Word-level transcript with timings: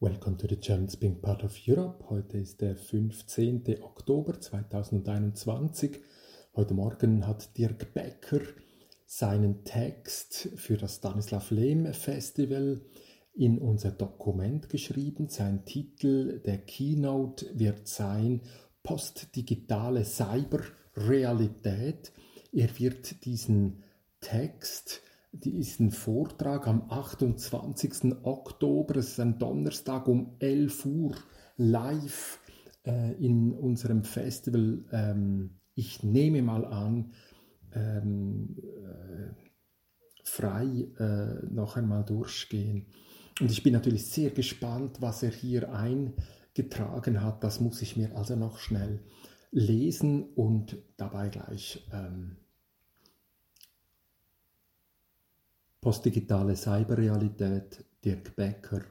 Welcome 0.00 0.38
to 0.38 0.46
the 0.46 0.54
German 0.54 0.88
Speaking 0.88 1.20
Part 1.20 1.42
of 1.42 1.58
Europe. 1.66 2.04
Heute 2.08 2.38
ist 2.38 2.60
der 2.60 2.76
15. 2.76 3.82
Oktober 3.82 4.40
2021. 4.40 6.00
Heute 6.54 6.72
Morgen 6.72 7.26
hat 7.26 7.58
Dirk 7.58 7.92
Becker 7.94 8.42
seinen 9.06 9.64
Text 9.64 10.50
für 10.54 10.76
das 10.76 10.98
Stanislav 10.98 11.50
Lem 11.50 11.92
Festival 11.92 12.80
in 13.34 13.58
unser 13.58 13.90
Dokument 13.90 14.68
geschrieben. 14.68 15.30
Sein 15.30 15.64
Titel 15.64 16.38
der 16.46 16.58
Keynote 16.58 17.58
wird 17.58 17.88
sein 17.88 18.42
Postdigitale 18.84 20.04
Cyberrealität. 20.04 22.12
Er 22.52 22.68
wird 22.78 23.24
diesen 23.24 23.82
Text 24.20 25.02
diesen 25.32 25.90
Vortrag 25.90 26.66
am 26.66 26.90
28. 26.90 28.16
Oktober, 28.22 28.96
es 28.96 29.10
ist 29.10 29.20
ein 29.20 29.38
Donnerstag 29.38 30.08
um 30.08 30.36
11 30.38 30.86
Uhr, 30.86 31.14
live 31.56 32.40
äh, 32.86 33.12
in 33.14 33.52
unserem 33.52 34.04
Festival. 34.04 34.84
Ähm, 34.92 35.60
ich 35.74 36.02
nehme 36.02 36.42
mal 36.42 36.64
an, 36.64 37.12
ähm, 37.74 38.56
äh, 38.58 39.34
frei 40.24 40.88
äh, 40.98 41.46
noch 41.46 41.76
einmal 41.76 42.04
durchgehen. 42.04 42.86
Und 43.40 43.50
ich 43.50 43.62
bin 43.62 43.72
natürlich 43.72 44.06
sehr 44.06 44.30
gespannt, 44.30 45.00
was 45.00 45.22
er 45.22 45.30
hier 45.30 45.72
eingetragen 45.72 47.22
hat. 47.22 47.44
Das 47.44 47.60
muss 47.60 47.82
ich 47.82 47.96
mir 47.96 48.16
also 48.16 48.34
noch 48.34 48.58
schnell 48.58 49.04
lesen 49.50 50.24
und 50.34 50.76
dabei 50.96 51.28
gleich 51.28 51.86
ähm, 51.92 52.36
Postdigitale 55.80 56.56
Cyberrealität 56.56 57.84
Dirk 58.04 58.34
Becker. 58.34 58.82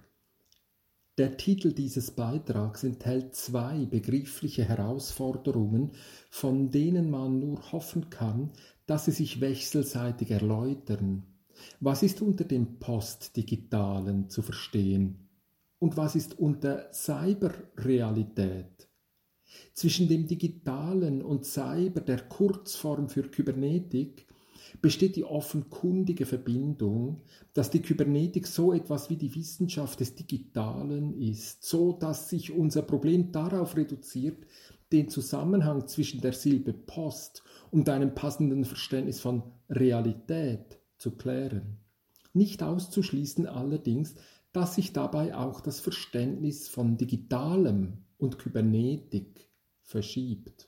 Der 1.18 1.36
Titel 1.36 1.74
dieses 1.74 2.12
Beitrags 2.12 2.86
enthält 2.86 3.36
zwei 3.36 3.86
begriffliche 3.86 4.64
Herausforderungen, 4.64 5.92
von 6.30 6.72
denen 6.72 7.12
man 7.12 7.40
nur 7.40 7.74
hoffen 7.74 8.10
kann, 8.10 8.54
dass 8.86 9.04
sie 9.04 9.12
sich 9.12 9.42
wechselseitig 9.42 10.32
erläutern. 10.32 11.24
Was 11.82 12.04
ist 12.04 12.22
unter 12.22 12.46
dem 12.46 12.80
Postdigitalen 12.80 14.30
zu 14.30 14.42
verstehen? 14.42 15.28
Und 15.80 15.98
was 15.98 16.16
ist 16.16 16.40
unter 16.40 16.94
Cyberrealität? 16.94 18.88
Zwischen 19.74 20.08
dem 20.08 20.26
Digitalen 20.26 21.22
und 21.22 21.46
Cyber, 21.46 22.00
der 22.00 22.22
Kurzform 22.30 23.10
für 23.10 23.24
Kybernetik, 23.24 24.27
besteht 24.82 25.16
die 25.16 25.24
offenkundige 25.24 26.26
Verbindung, 26.26 27.22
dass 27.54 27.70
die 27.70 27.82
Kybernetik 27.82 28.48
so 28.48 28.74
etwas 28.74 29.10
wie 29.10 29.16
die 29.16 29.34
Wissenschaft 29.36 30.00
des 30.00 30.16
Digitalen 30.16 31.20
ist, 31.20 31.64
so 31.64 31.94
dass 31.94 32.30
sich 32.30 32.52
unser 32.52 32.82
Problem 32.82 33.32
darauf 33.32 33.76
reduziert, 33.76 34.46
den 34.92 35.10
Zusammenhang 35.10 35.88
zwischen 35.88 36.22
der 36.22 36.34
Silbe 36.34 36.74
Post 36.74 37.44
und 37.72 37.90
einem 37.90 38.16
passenden 38.16 38.66
Verständnis 38.66 39.20
von 39.20 39.44
Realität 39.70 40.80
zu 40.98 41.12
klären. 41.12 41.78
Nicht 42.34 42.64
auszuschließen 42.64 43.48
allerdings, 43.48 44.16
dass 44.54 44.76
sich 44.76 44.94
dabei 44.94 45.36
auch 45.36 45.62
das 45.62 45.80
Verständnis 45.80 46.68
von 46.68 46.98
Digitalem 46.98 48.06
und 48.18 48.40
Kybernetik 48.40 49.50
verschiebt. 49.82 50.67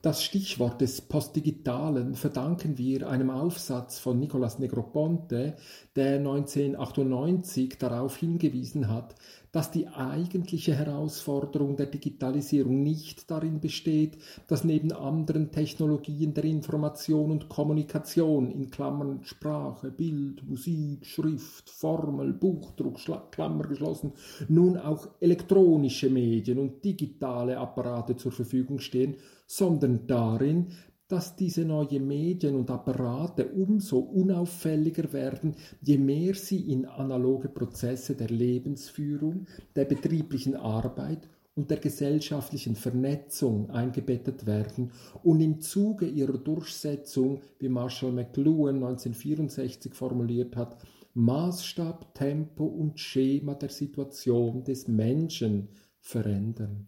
Das 0.00 0.22
Stichwort 0.22 0.80
des 0.80 1.00
Postdigitalen 1.00 2.14
verdanken 2.14 2.78
wir 2.78 3.08
einem 3.08 3.30
Aufsatz 3.30 3.98
von 3.98 4.20
Nicolas 4.20 4.60
Negroponte, 4.60 5.56
der 5.96 6.18
1998 6.18 7.78
darauf 7.78 8.16
hingewiesen 8.16 8.88
hat, 8.88 9.16
dass 9.52 9.70
die 9.70 9.88
eigentliche 9.88 10.74
Herausforderung 10.74 11.76
der 11.76 11.86
Digitalisierung 11.86 12.82
nicht 12.82 13.30
darin 13.30 13.60
besteht, 13.60 14.18
dass 14.46 14.64
neben 14.64 14.92
anderen 14.92 15.50
Technologien 15.50 16.34
der 16.34 16.44
Information 16.44 17.30
und 17.30 17.48
Kommunikation 17.48 18.50
in 18.50 18.70
Klammern 18.70 19.20
Sprache, 19.24 19.90
Bild, 19.90 20.48
Musik, 20.48 21.06
Schrift, 21.06 21.70
Formel, 21.70 22.32
Buchdruck, 22.32 22.98
Klammer 23.30 23.66
geschlossen, 23.66 24.12
nun 24.48 24.76
auch 24.76 25.08
elektronische 25.20 26.10
Medien 26.10 26.58
und 26.58 26.84
digitale 26.84 27.56
Apparate 27.58 28.16
zur 28.16 28.32
Verfügung 28.32 28.78
stehen, 28.78 29.16
sondern 29.46 30.06
darin, 30.06 30.68
dass 31.08 31.36
diese 31.36 31.64
neuen 31.64 32.06
Medien 32.06 32.54
und 32.54 32.70
Apparate 32.70 33.46
umso 33.46 33.98
unauffälliger 33.98 35.10
werden, 35.12 35.56
je 35.80 35.96
mehr 35.96 36.34
sie 36.34 36.70
in 36.70 36.84
analoge 36.84 37.48
Prozesse 37.48 38.14
der 38.14 38.28
Lebensführung, 38.28 39.46
der 39.74 39.86
betrieblichen 39.86 40.54
Arbeit 40.54 41.28
und 41.54 41.70
der 41.70 41.78
gesellschaftlichen 41.78 42.76
Vernetzung 42.76 43.70
eingebettet 43.70 44.46
werden 44.46 44.92
und 45.22 45.40
im 45.40 45.60
Zuge 45.60 46.06
ihrer 46.06 46.38
Durchsetzung, 46.38 47.40
wie 47.58 47.70
Marshall 47.70 48.12
McLuhan 48.12 48.76
1964 48.76 49.94
formuliert 49.94 50.56
hat, 50.56 50.76
Maßstab, 51.14 52.14
Tempo 52.14 52.64
und 52.64 53.00
Schema 53.00 53.54
der 53.54 53.70
Situation 53.70 54.62
des 54.62 54.86
Menschen 54.86 55.70
verändern. 55.98 56.86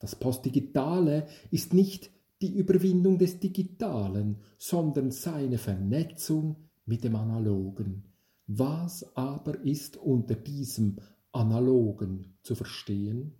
Das 0.00 0.16
Postdigitale 0.16 1.28
ist 1.50 1.72
nicht 1.72 2.10
die 2.42 2.54
Überwindung 2.54 3.18
des 3.18 3.38
Digitalen, 3.38 4.40
sondern 4.58 5.10
seine 5.10 5.58
Vernetzung 5.58 6.68
mit 6.84 7.04
dem 7.04 7.16
Analogen. 7.16 8.12
Was 8.46 9.16
aber 9.16 9.60
ist 9.64 9.96
unter 9.96 10.34
diesem 10.34 10.98
Analogen 11.30 12.36
zu 12.42 12.54
verstehen? 12.54 13.34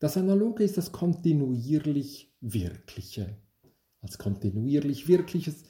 Das 0.00 0.16
Analoge 0.16 0.64
ist 0.64 0.76
das 0.76 0.92
kontinuierlich 0.92 2.34
Wirkliche. 2.40 3.38
Als 4.02 4.18
kontinuierlich 4.18 5.08
Wirkliches 5.08 5.62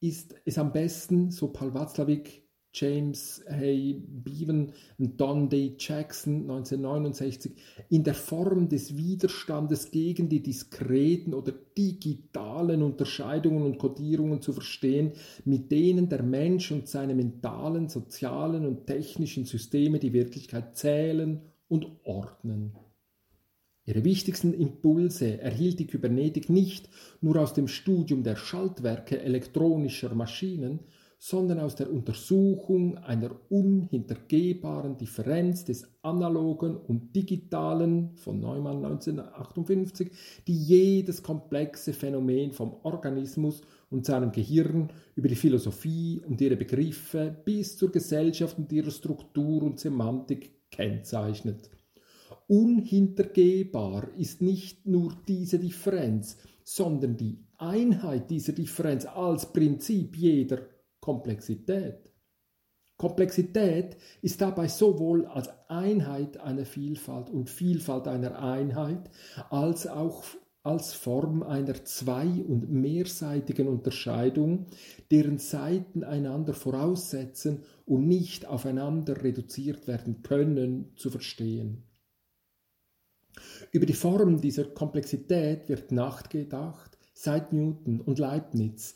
ist 0.00 0.34
es 0.46 0.56
am 0.56 0.72
besten, 0.72 1.30
so 1.30 1.52
Paul 1.52 1.74
Watzlawick 1.74 2.48
James 2.72 3.42
Hay 3.48 3.94
Beaven 3.94 4.72
und 4.98 5.20
Don 5.20 5.48
Day 5.48 5.74
Jackson 5.78 6.42
1969 6.42 7.52
in 7.88 8.04
der 8.04 8.14
Form 8.14 8.68
des 8.68 8.96
Widerstandes 8.96 9.90
gegen 9.90 10.28
die 10.28 10.42
diskreten 10.42 11.34
oder 11.34 11.52
digitalen 11.76 12.82
Unterscheidungen 12.82 13.64
und 13.64 13.78
Kodierungen 13.78 14.40
zu 14.40 14.52
verstehen, 14.52 15.12
mit 15.44 15.72
denen 15.72 16.08
der 16.08 16.22
Mensch 16.22 16.70
und 16.70 16.88
seine 16.88 17.14
mentalen, 17.14 17.88
sozialen 17.88 18.66
und 18.66 18.86
technischen 18.86 19.44
Systeme 19.44 19.98
die 19.98 20.12
Wirklichkeit 20.12 20.76
zählen 20.76 21.40
und 21.68 21.86
ordnen. 22.04 22.76
Ihre 23.84 24.04
wichtigsten 24.04 24.54
Impulse 24.54 25.40
erhielt 25.40 25.80
die 25.80 25.86
Kybernetik 25.86 26.48
nicht 26.48 26.88
nur 27.20 27.36
aus 27.36 27.54
dem 27.54 27.66
Studium 27.66 28.22
der 28.22 28.36
Schaltwerke 28.36 29.20
elektronischer 29.20 30.14
Maschinen, 30.14 30.80
sondern 31.22 31.60
aus 31.60 31.74
der 31.74 31.92
Untersuchung 31.92 32.96
einer 32.96 33.30
unhintergehbaren 33.50 34.96
Differenz 34.96 35.66
des 35.66 35.86
analogen 36.00 36.78
und 36.78 37.14
digitalen 37.14 38.16
von 38.16 38.40
Neumann 38.40 38.82
1958, 38.82 40.10
die 40.46 40.56
jedes 40.56 41.22
komplexe 41.22 41.92
Phänomen 41.92 42.52
vom 42.52 42.72
Organismus 42.84 43.60
und 43.90 44.06
seinem 44.06 44.32
Gehirn 44.32 44.88
über 45.14 45.28
die 45.28 45.34
Philosophie 45.34 46.22
und 46.26 46.40
ihre 46.40 46.56
Begriffe 46.56 47.36
bis 47.44 47.76
zur 47.76 47.92
Gesellschaft 47.92 48.56
und 48.56 48.72
ihrer 48.72 48.90
Struktur 48.90 49.62
und 49.62 49.78
Semantik 49.78 50.70
kennzeichnet. 50.70 51.68
Unhintergehbar 52.48 54.08
ist 54.16 54.40
nicht 54.40 54.86
nur 54.86 55.12
diese 55.28 55.58
Differenz, 55.58 56.38
sondern 56.64 57.18
die 57.18 57.44
Einheit 57.58 58.30
dieser 58.30 58.54
Differenz 58.54 59.04
als 59.04 59.52
Prinzip 59.52 60.16
jeder 60.16 60.60
Komplexität. 61.00 62.10
Komplexität 62.96 63.96
ist 64.20 64.40
dabei 64.42 64.68
sowohl 64.68 65.24
als 65.26 65.48
Einheit 65.68 66.38
einer 66.38 66.66
Vielfalt 66.66 67.30
und 67.30 67.48
Vielfalt 67.48 68.06
einer 68.06 68.42
Einheit 68.42 69.10
als 69.48 69.86
auch 69.86 70.24
als 70.62 70.92
Form 70.92 71.42
einer 71.42 71.82
zwei- 71.86 72.44
und 72.44 72.70
mehrseitigen 72.70 73.66
Unterscheidung, 73.66 74.66
deren 75.10 75.38
Seiten 75.38 76.04
einander 76.04 76.52
voraussetzen 76.52 77.62
und 77.86 78.06
nicht 78.06 78.46
aufeinander 78.46 79.22
reduziert 79.22 79.86
werden 79.88 80.22
können, 80.22 80.92
zu 80.96 81.08
verstehen. 81.08 81.84
Über 83.72 83.86
die 83.86 83.94
Form 83.94 84.40
dieser 84.40 84.64
Komplexität 84.64 85.68
wird 85.70 85.92
nachgedacht 85.92 86.98
seit 87.14 87.52
Newton 87.52 88.00
und 88.00 88.18
Leibniz 88.18 88.94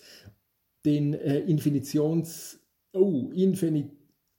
den 0.84 1.14
äh, 1.14 1.40
Infinitions 1.40 2.60
oh, 2.92 3.31
Infini 3.32 3.90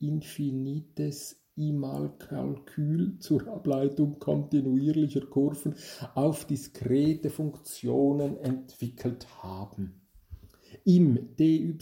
Infinitesimalkalkül 1.56 3.20
zur 3.20 3.48
Ableitung 3.48 4.18
kontinuierlicher 4.18 5.26
Kurven 5.28 5.76
auf 6.16 6.46
diskrete 6.46 7.30
Funktionen 7.30 8.38
entwickelt 8.38 9.28
haben. 9.44 10.02
Im 10.84 11.36
dy 11.38 11.78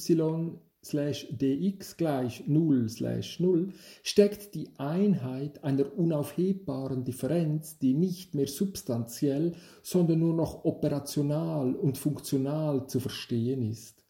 slash 0.83 1.27
dx 1.29 1.95
gleich 1.95 2.47
0 2.47 2.89
slash 2.89 3.39
0 3.39 3.69
steckt 4.03 4.55
die 4.55 4.69
Einheit 4.77 5.63
einer 5.63 5.95
unaufhebbaren 5.95 7.03
Differenz, 7.03 7.77
die 7.77 7.93
nicht 7.93 8.35
mehr 8.35 8.47
substanziell, 8.47 9.53
sondern 9.83 10.19
nur 10.19 10.33
noch 10.33 10.65
operational 10.65 11.75
und 11.75 11.97
funktional 11.97 12.87
zu 12.87 12.99
verstehen 12.99 13.61
ist. 13.61 14.00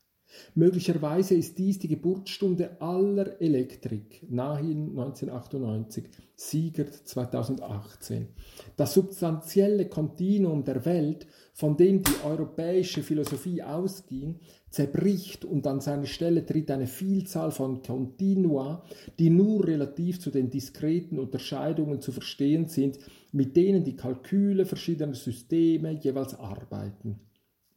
Möglicherweise 0.55 1.35
ist 1.35 1.57
dies 1.57 1.79
die 1.79 1.87
Geburtsstunde 1.87 2.81
aller 2.81 3.41
Elektrik, 3.41 4.25
Nahin 4.29 4.89
1998, 4.89 6.05
Siegert 6.35 6.93
2018. 6.93 8.27
Das 8.75 8.93
substanzielle 8.93 9.87
Kontinuum 9.87 10.63
der 10.63 10.85
Welt, 10.85 11.27
von 11.53 11.77
dem 11.77 12.01
die 12.01 12.25
europäische 12.25 13.03
Philosophie 13.03 13.61
ausging, 13.61 14.39
zerbricht 14.69 15.45
und 15.45 15.67
an 15.67 15.81
seine 15.81 16.07
Stelle 16.07 16.45
tritt 16.45 16.71
eine 16.71 16.87
Vielzahl 16.87 17.51
von 17.51 17.83
Continua, 17.83 18.83
die 19.19 19.29
nur 19.29 19.67
relativ 19.67 20.19
zu 20.19 20.31
den 20.31 20.49
diskreten 20.49 21.19
Unterscheidungen 21.19 22.01
zu 22.01 22.11
verstehen 22.11 22.67
sind, 22.67 22.97
mit 23.31 23.55
denen 23.55 23.83
die 23.83 23.95
Kalküle 23.95 24.65
verschiedener 24.65 25.13
Systeme 25.13 25.91
jeweils 25.91 26.33
arbeiten. 26.33 27.19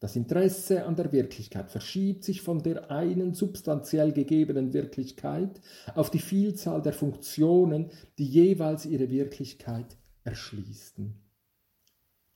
Das 0.04 0.16
Interesse 0.16 0.84
an 0.84 0.96
der 0.96 1.12
Wirklichkeit 1.12 1.70
verschiebt 1.70 2.24
sich 2.24 2.42
von 2.42 2.62
der 2.62 2.90
einen 2.90 3.32
substanziell 3.32 4.12
gegebenen 4.12 4.74
Wirklichkeit 4.74 5.62
auf 5.94 6.10
die 6.10 6.18
Vielzahl 6.18 6.82
der 6.82 6.92
Funktionen, 6.92 7.90
die 8.18 8.26
jeweils 8.26 8.84
ihre 8.84 9.08
Wirklichkeit 9.08 9.96
erschließen. 10.24 11.14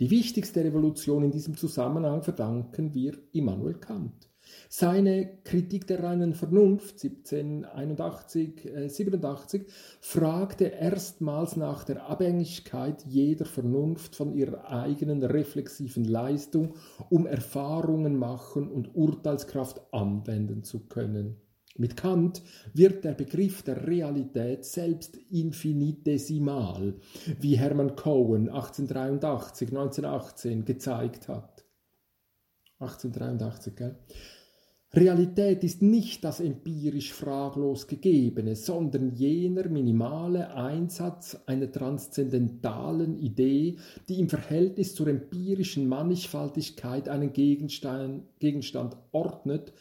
Die 0.01 0.09
wichtigste 0.09 0.65
Revolution 0.65 1.25
in 1.25 1.31
diesem 1.31 1.59
Zusammenhang 1.59 2.23
verdanken 2.23 2.95
wir 2.95 3.19
Immanuel 3.33 3.75
Kant. 3.75 4.31
Seine 4.69 5.39
Kritik 5.45 5.87
der 5.87 6.03
reinen 6.03 6.35
Vernunft 6.35 7.03
1781, 7.03 8.65
äh, 8.67 8.89
87 8.89 9.67
fragte 10.01 10.65
erstmals 10.65 11.57
nach 11.57 11.85
der 11.85 12.09
Abhängigkeit 12.09 13.05
jeder 13.07 13.47
Vernunft 13.47 14.15
von 14.15 14.33
ihrer 14.33 14.71
eigenen 14.71 15.23
reflexiven 15.23 16.05
Leistung, 16.05 16.75
um 17.09 17.27
Erfahrungen 17.27 18.19
machen 18.19 18.69
und 18.71 18.95
Urteilskraft 18.95 19.81
anwenden 19.93 20.65
zu 20.65 20.81
können. 20.87 21.37
Mit 21.79 21.97
Kant 21.97 22.43
wird 22.75 23.05
der 23.05 23.13
Begriff 23.13 23.63
der 23.63 23.87
Realität 23.87 24.65
selbst 24.65 25.17
infinitesimal, 25.31 26.97
wie 27.41 27.57
Hermann 27.57 27.95
Cohen 27.95 28.49
1883, 28.49 29.69
1918 29.69 30.65
gezeigt 30.65 31.29
hat. 31.29 31.65
1883, 32.81 33.77
gell? 33.77 33.97
Realität 34.95 35.65
ist 35.65 35.83
nicht 35.83 36.25
das 36.25 36.41
empirisch 36.41 37.13
fraglos 37.13 37.87
Gegebene, 37.87 38.57
sondern 38.57 39.15
jener 39.15 39.69
minimale 39.69 40.55
Einsatz 40.55 41.37
einer 41.45 41.71
transzendentalen 41.71 43.19
Idee, 43.19 43.77
die 44.09 44.19
im 44.19 44.31
Verhältnis 44.31 44.95
zur 44.95 45.09
empirischen 45.09 45.89
Mannigfaltigkeit 45.89 47.11
einen 47.11 47.35
Gegenstand, 47.35 48.23
Gegenstand 48.39 48.97
ordnet, 49.13 49.75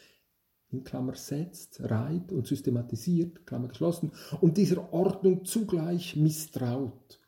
in 0.70 0.84
Klammer 0.84 1.14
setzt, 1.14 1.80
reiht 1.84 2.30
und 2.30 2.46
systematisiert, 2.46 3.46
Klammer 3.46 3.68
geschlossen, 3.68 4.12
und 4.42 4.58
dieser 4.58 4.92
Ordnung 4.92 5.46
zugleich 5.46 6.16
misstraut. 6.16 7.18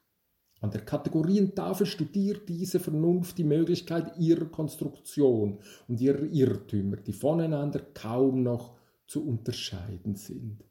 An 0.60 0.70
der 0.70 0.82
Kategorientafel 0.82 1.86
studiert 1.86 2.48
diese 2.48 2.80
Vernunft 2.80 3.38
die 3.38 3.44
Möglichkeit 3.44 4.18
ihrer 4.18 4.46
Konstruktion 4.46 5.58
und 5.88 6.00
ihrer 6.00 6.24
Irrtümer, 6.24 6.96
die 6.96 7.14
voneinander 7.14 7.80
kaum 7.94 8.42
noch 8.42 8.76
zu 9.06 9.26
unterscheiden 9.26 10.16
sind. 10.16 10.64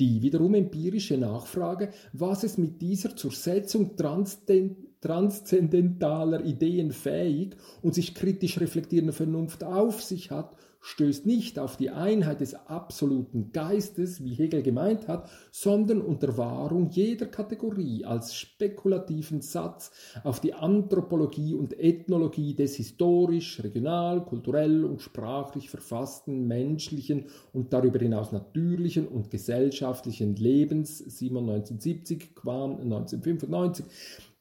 Die 0.00 0.22
wiederum 0.22 0.54
empirische 0.54 1.16
Nachfrage, 1.16 1.92
was 2.12 2.42
es 2.42 2.58
mit 2.58 2.82
dieser 2.82 3.14
zur 3.14 3.30
Setzung 3.30 3.96
transzendentaler 3.96 6.44
Ideen 6.44 6.90
fähig 6.90 7.54
und 7.82 7.94
sich 7.94 8.12
kritisch 8.14 8.60
reflektierender 8.60 9.12
Vernunft 9.12 9.62
auf 9.62 10.02
sich 10.02 10.32
hat, 10.32 10.56
stößt 10.82 11.26
nicht 11.26 11.58
auf 11.58 11.76
die 11.76 11.90
Einheit 11.90 12.40
des 12.40 12.54
absoluten 12.54 13.52
Geistes, 13.52 14.22
wie 14.22 14.34
Hegel 14.34 14.62
gemeint 14.62 15.08
hat, 15.08 15.30
sondern 15.52 16.02
unter 16.02 16.36
Wahrung 16.36 16.90
jeder 16.90 17.26
Kategorie 17.26 18.04
als 18.04 18.34
spekulativen 18.34 19.40
Satz 19.40 19.92
auf 20.24 20.40
die 20.40 20.54
Anthropologie 20.54 21.54
und 21.54 21.78
Ethnologie 21.78 22.54
des 22.54 22.74
historisch, 22.76 23.62
regional, 23.62 24.24
kulturell 24.24 24.84
und 24.84 25.00
sprachlich 25.00 25.70
verfassten 25.70 26.48
menschlichen 26.48 27.26
und 27.52 27.72
darüber 27.72 28.00
hinaus 28.00 28.32
natürlichen 28.32 29.06
und 29.06 29.30
gesellschaftlichen 29.30 30.34
Lebens, 30.34 30.98
Simon 30.98 31.48
1970, 31.48 32.34
Quam 32.34 32.72
1995, 32.80 33.86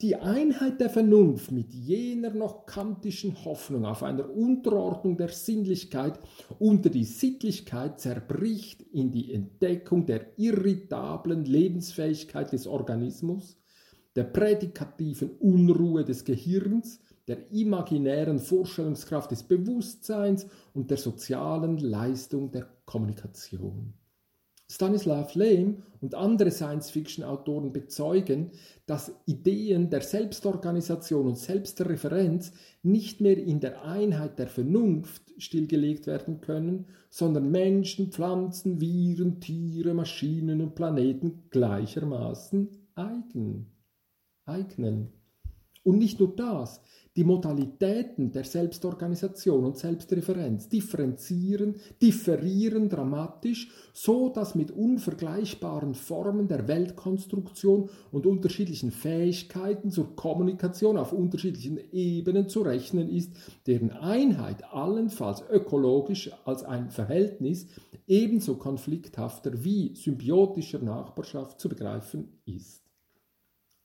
die 0.01 0.15
Einheit 0.15 0.79
der 0.81 0.89
Vernunft 0.89 1.51
mit 1.51 1.73
jener 1.73 2.31
noch 2.31 2.65
kantischen 2.65 3.45
Hoffnung 3.45 3.85
auf 3.85 4.01
einer 4.01 4.29
Unterordnung 4.31 5.15
der 5.15 5.29
Sinnlichkeit 5.29 6.19
unter 6.57 6.89
die 6.89 7.03
Sittlichkeit 7.03 7.99
zerbricht 7.99 8.81
in 8.81 9.11
die 9.11 9.31
Entdeckung 9.31 10.07
der 10.07 10.39
irritablen 10.39 11.45
Lebensfähigkeit 11.45 12.51
des 12.51 12.65
Organismus, 12.65 13.59
der 14.15 14.23
prädikativen 14.23 15.31
Unruhe 15.37 16.03
des 16.03 16.25
Gehirns, 16.25 16.99
der 17.27 17.51
imaginären 17.51 18.39
Vorstellungskraft 18.39 19.29
des 19.29 19.43
Bewusstseins 19.43 20.47
und 20.73 20.89
der 20.89 20.97
sozialen 20.97 21.77
Leistung 21.77 22.51
der 22.51 22.67
Kommunikation. 22.85 23.93
Stanislav 24.71 25.35
Lem 25.35 25.83
und 25.99 26.15
andere 26.15 26.49
Science-Fiction-Autoren 26.49 27.73
bezeugen, 27.73 28.51
dass 28.85 29.13
Ideen 29.25 29.89
der 29.89 29.99
Selbstorganisation 29.99 31.27
und 31.27 31.37
Selbstreferenz 31.37 32.53
nicht 32.81 33.19
mehr 33.19 33.37
in 33.37 33.59
der 33.59 33.83
Einheit 33.83 34.39
der 34.39 34.47
Vernunft 34.47 35.33
stillgelegt 35.37 36.07
werden 36.07 36.39
können, 36.39 36.85
sondern 37.09 37.51
Menschen, 37.51 38.13
Pflanzen, 38.13 38.79
Viren, 38.79 39.41
Tiere, 39.41 39.93
Maschinen 39.93 40.61
und 40.61 40.73
Planeten 40.73 41.49
gleichermaßen 41.49 42.69
eigen, 42.95 43.73
eignen. 44.45 45.20
Und 45.83 45.97
nicht 45.97 46.19
nur 46.19 46.35
das, 46.35 46.81
die 47.17 47.23
Modalitäten 47.25 48.31
der 48.31 48.45
Selbstorganisation 48.45 49.65
und 49.65 49.77
Selbstreferenz 49.77 50.69
differenzieren, 50.69 51.75
differieren 52.01 52.87
dramatisch, 52.87 53.69
so 53.93 54.29
dass 54.29 54.55
mit 54.55 54.71
unvergleichbaren 54.71 55.93
Formen 55.93 56.47
der 56.47 56.69
Weltkonstruktion 56.69 57.89
und 58.11 58.25
unterschiedlichen 58.25 58.91
Fähigkeiten 58.91 59.91
zur 59.91 60.15
Kommunikation 60.15 60.97
auf 60.97 61.11
unterschiedlichen 61.11 61.79
Ebenen 61.91 62.47
zu 62.47 62.61
rechnen 62.61 63.09
ist, 63.09 63.33
deren 63.67 63.91
Einheit 63.91 64.63
allenfalls 64.71 65.43
ökologisch 65.49 66.31
als 66.45 66.63
ein 66.63 66.91
Verhältnis 66.91 67.67
ebenso 68.07 68.55
konflikthafter 68.55 69.63
wie 69.65 69.95
symbiotischer 69.95 70.79
Nachbarschaft 70.79 71.59
zu 71.59 71.67
begreifen 71.67 72.39
ist. 72.45 72.90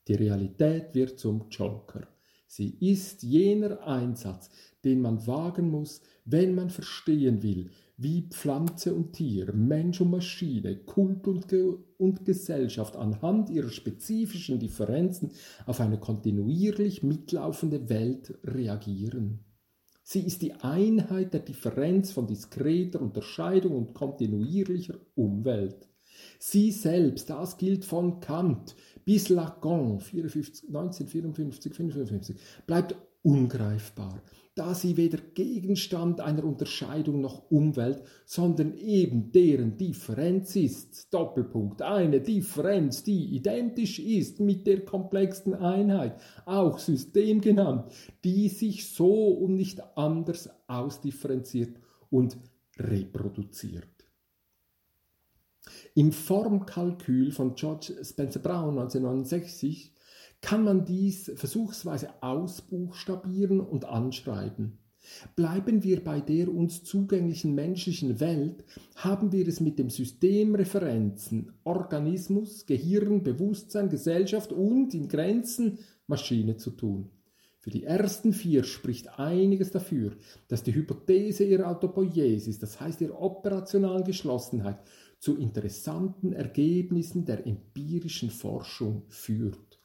Die 0.09 0.15
Realität 0.15 0.95
wird 0.95 1.19
zum 1.19 1.47
Joker. 1.51 2.07
Sie 2.47 2.77
ist 2.81 3.25
jener 3.25 3.87
Einsatz, 3.87 4.51
den 4.85 5.01
man 5.01 5.27
wagen 5.27 5.69
muss, 5.69 6.01
wenn 6.25 6.55
man 6.55 6.71
verstehen 6.71 7.43
will, 7.43 7.71
wie 7.97 8.29
Pflanze 8.29 8.95
und 8.95 9.15
Tier, 9.15 9.53
Mensch 9.53 10.01
und 10.01 10.11
Maschine, 10.11 10.77
Kult 10.77 11.27
und, 11.27 11.49
Ge 11.49 11.75
und 11.99 12.25
Gesellschaft 12.25 12.95
anhand 12.95 13.51
ihrer 13.51 13.71
spezifischen 13.71 14.61
Differenzen 14.61 15.33
auf 15.65 15.81
eine 15.81 15.99
kontinuierlich 15.99 17.03
mitlaufende 17.03 17.89
Welt 17.89 18.39
reagieren. 18.45 19.41
Sie 20.05 20.21
ist 20.21 20.43
die 20.43 20.53
Einheit 20.53 21.35
der 21.35 21.41
Differenz 21.41 22.13
von 22.13 22.29
diskreter 22.29 23.01
Unterscheidung 23.01 23.75
und 23.75 23.95
kontinuierlicher 23.95 24.95
Umwelt. 25.17 25.89
Sie 26.39 26.71
selbst, 26.71 27.31
das 27.31 27.57
gilt 27.57 27.85
von 27.85 28.21
Kant 28.21 28.77
bis 29.07 29.29
Lacan 29.29 30.01
54, 30.01 30.69
1954, 30.69 31.73
55, 31.73 32.37
bleibt 32.67 32.97
ungreifbar, 33.23 34.21
da 34.57 34.75
sie 34.75 34.97
weder 34.97 35.19
Gegenstand 35.19 36.21
einer 36.21 36.45
Unterscheidung 36.45 37.21
noch 37.21 37.51
Umwelt, 37.51 38.03
sondern 38.25 38.75
eben 38.75 39.31
deren 39.31 39.77
Differenz 39.77 40.57
ist. 40.57 41.15
Doppelpunkt. 41.15 41.83
Eine 41.83 42.21
Differenz, 42.21 43.05
die 43.05 43.37
identisch 43.37 44.01
ist 44.01 44.41
mit 44.41 44.67
der 44.67 44.85
komplexen 44.85 45.55
Einheit, 45.55 46.21
auch 46.45 46.79
System 46.79 47.41
genannt, 47.41 47.93
die 48.25 48.49
sich 48.49 48.93
so 48.93 49.29
und 49.29 49.55
nicht 49.55 49.81
anders 49.97 50.51
ausdifferenziert 50.67 51.79
und 52.11 52.37
reproduziert. 52.79 53.96
Im 55.95 56.13
Formkalkül 56.13 57.33
von 57.33 57.55
George 57.55 57.95
Spencer 58.03 58.41
Brown 58.41 58.79
1969 58.79 59.93
kann 60.41 60.65
man 60.65 60.85
dies 60.85 61.33
versuchsweise 61.35 62.11
ausbuchstabieren 62.23 63.61
und 63.61 63.85
anschreiben. 63.85 64.79
Bleiben 65.37 65.85
wir 65.85 66.03
bei 66.03 66.21
der 66.21 66.53
uns 66.53 66.83
zugänglichen 66.83 67.55
menschlichen 67.55 68.19
Welt, 68.21 68.65
haben 68.97 69.33
wir 69.33 69.47
es 69.47 69.61
mit 69.61 69.79
dem 69.79 69.91
System 69.91 70.55
Referenzen, 70.55 71.53
Organismus, 71.65 72.67
Gehirn, 72.67 73.23
Bewusstsein, 73.23 73.89
Gesellschaft 73.89 74.53
und 74.53 74.95
in 74.95 75.09
Grenzen 75.09 75.79
Maschine 76.07 76.57
zu 76.57 76.73
tun. 76.73 77.11
Für 77.61 77.71
die 77.71 77.85
ersten 77.85 78.33
vier 78.33 78.63
spricht 78.63 79.19
einiges 79.19 79.73
dafür, 79.73 80.13
dass 80.47 80.63
die 80.63 80.75
Hypothese 80.75 81.45
ihrer 81.45 81.69
Autopoiesis, 81.69 82.61
das 82.61 82.81
heißt 82.81 83.01
ihrer 83.01 83.21
operationalen 83.21 84.05
Geschlossenheit, 84.05 84.79
zu 85.27 85.37
interessanten 85.37 86.33
Ergebnissen 86.33 87.25
der 87.25 87.49
empirischen 87.49 88.31
Forschung 88.31 89.03
führt. 89.09 89.81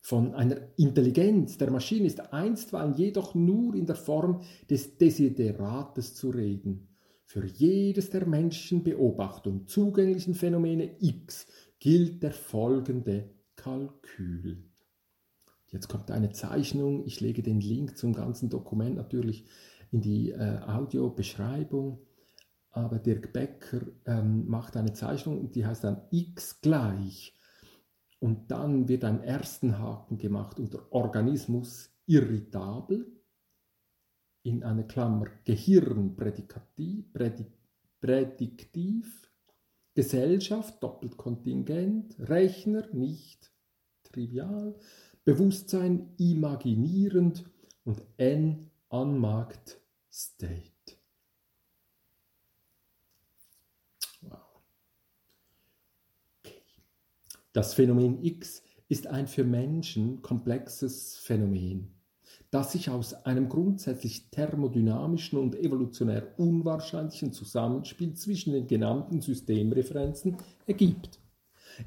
Von 0.00 0.34
einer 0.34 0.56
Intelligenz 0.78 1.58
der 1.58 1.70
Maschine 1.70 2.06
ist 2.06 2.32
einstweilen 2.32 2.94
jedoch 2.94 3.34
nur 3.34 3.74
in 3.74 3.84
der 3.84 3.96
Form 3.96 4.40
des 4.70 4.96
Desiderates 4.96 6.14
zu 6.14 6.30
reden. 6.30 6.88
Für 7.26 7.44
jedes 7.44 8.08
der 8.08 8.26
menschlichen 8.26 8.82
Beobachtung 8.82 9.66
zugänglichen 9.66 10.32
Phänomene 10.32 10.96
X 11.00 11.46
gilt 11.78 12.22
der 12.22 12.32
folgende 12.32 13.28
Kalkül. 13.56 14.64
Jetzt 15.66 15.88
kommt 15.88 16.10
eine 16.10 16.30
Zeichnung. 16.30 17.04
Ich 17.04 17.20
lege 17.20 17.42
den 17.42 17.60
Link 17.60 17.98
zum 17.98 18.14
ganzen 18.14 18.48
Dokument 18.48 18.96
natürlich 18.96 19.44
in 19.92 20.00
die 20.00 20.30
äh, 20.30 20.60
Audiobeschreibung 20.66 21.98
aber 22.70 22.98
Dirk 22.98 23.32
Becker 23.32 23.82
ähm, 24.06 24.46
macht 24.48 24.76
eine 24.76 24.92
Zeichnung, 24.92 25.50
die 25.50 25.66
heißt 25.66 25.84
dann 25.84 26.02
x 26.10 26.60
gleich. 26.60 27.36
Und 28.20 28.50
dann 28.50 28.88
wird 28.88 29.04
ein 29.04 29.22
ersten 29.22 29.78
Haken 29.78 30.18
gemacht 30.18 30.60
unter 30.60 30.92
Organismus 30.92 31.90
irritabel, 32.06 33.06
in 34.42 34.62
eine 34.62 34.86
Klammer 34.86 35.26
Gehirn 35.44 36.16
prädikativ, 36.16 37.06
prädiktiv, 38.00 39.30
Gesellschaft 39.94 40.82
doppelt 40.82 41.16
kontingent, 41.16 42.16
Rechner 42.18 42.86
nicht 42.92 43.52
trivial, 44.02 44.78
Bewusstsein 45.24 46.14
imaginierend 46.16 47.44
und 47.84 48.02
N 48.16 48.70
unmarked 48.88 49.80
state. 50.10 50.79
Das 57.52 57.74
Phänomen 57.74 58.22
X 58.22 58.62
ist 58.88 59.08
ein 59.08 59.26
für 59.26 59.42
Menschen 59.42 60.22
komplexes 60.22 61.16
Phänomen, 61.16 61.88
das 62.52 62.70
sich 62.70 62.90
aus 62.90 63.12
einem 63.26 63.48
grundsätzlich 63.48 64.30
thermodynamischen 64.30 65.36
und 65.36 65.56
evolutionär 65.56 66.38
unwahrscheinlichen 66.38 67.32
Zusammenspiel 67.32 68.14
zwischen 68.14 68.52
den 68.52 68.68
genannten 68.68 69.20
Systemreferenzen 69.20 70.36
ergibt. 70.68 71.18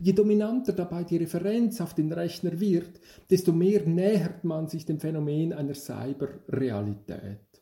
Je 0.01 0.12
dominanter 0.12 0.74
dabei 0.74 1.05
die 1.05 1.17
Referenz 1.17 1.79
auf 1.79 1.93
den 1.93 2.12
Rechner 2.12 2.60
wird, 2.60 3.00
desto 3.29 3.53
mehr 3.53 3.88
nähert 3.88 4.43
man 4.43 4.67
sich 4.67 4.86
dem 4.86 5.00
Phänomen 5.00 5.53
einer 5.53 5.75
Cyberrealität. 5.75 7.52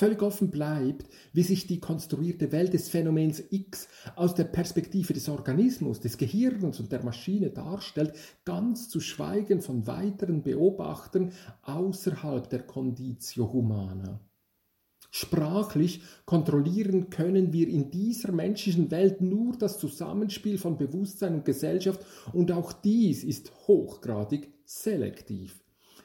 Völlig 0.00 0.22
offen 0.22 0.50
bleibt, 0.50 1.10
wie 1.34 1.42
sich 1.42 1.66
die 1.66 1.78
konstruierte 1.78 2.52
Welt 2.52 2.72
des 2.72 2.88
Phänomens 2.88 3.42
X 3.50 3.86
aus 4.16 4.34
der 4.34 4.44
Perspektive 4.44 5.12
des 5.12 5.28
Organismus, 5.28 6.00
des 6.00 6.16
Gehirns 6.16 6.80
und 6.80 6.90
der 6.90 7.04
Maschine 7.04 7.50
darstellt, 7.50 8.14
ganz 8.46 8.88
zu 8.88 9.00
schweigen 9.00 9.60
von 9.60 9.86
weiteren 9.86 10.42
Beobachtern 10.42 11.32
außerhalb 11.60 12.48
der 12.48 12.62
Conditio 12.62 13.52
Humana. 13.52 14.18
Sprachlich 15.10 16.00
kontrollieren 16.24 17.10
können 17.10 17.52
wir 17.52 17.68
in 17.68 17.90
dieser 17.90 18.32
menschlichen 18.32 18.90
Welt 18.90 19.20
nur 19.20 19.58
das 19.58 19.78
Zusammenspiel 19.78 20.56
von 20.56 20.78
Bewusstsein 20.78 21.34
und 21.34 21.44
Gesellschaft 21.44 22.06
und 22.32 22.52
auch 22.52 22.72
dies 22.72 23.22
ist 23.22 23.52
hochgradig 23.66 24.50
selektiv. 24.64 25.62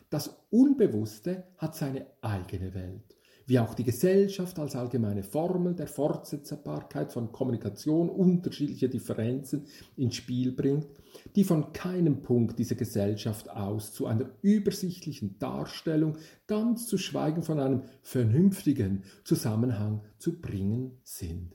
Das 0.09 0.35
Unbewusste 0.49 1.45
hat 1.55 1.75
seine 1.75 2.07
eigene 2.19 2.73
Welt 2.73 3.14
wie 3.45 3.59
auch 3.59 3.73
die 3.73 3.83
Gesellschaft 3.83 4.57
als 4.59 4.75
allgemeine 4.75 5.23
Formel 5.23 5.75
der 5.75 5.87
Fortsetzbarkeit 5.87 7.11
von 7.11 7.31
Kommunikation 7.31 8.09
unterschiedliche 8.09 8.89
Differenzen 8.89 9.65
ins 9.95 10.15
Spiel 10.15 10.51
bringt, 10.51 10.87
die 11.35 11.43
von 11.43 11.71
keinem 11.73 12.21
Punkt 12.21 12.57
dieser 12.59 12.75
Gesellschaft 12.75 13.49
aus 13.49 13.93
zu 13.93 14.07
einer 14.07 14.29
übersichtlichen 14.41 15.37
Darstellung, 15.39 16.17
ganz 16.47 16.87
zu 16.87 16.97
schweigen 16.97 17.43
von 17.43 17.59
einem 17.59 17.83
vernünftigen 18.01 19.03
Zusammenhang 19.23 20.01
zu 20.17 20.41
bringen 20.41 20.97
sind. 21.03 21.53